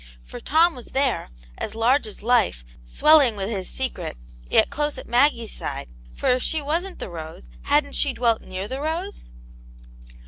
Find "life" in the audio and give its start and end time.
2.23-2.65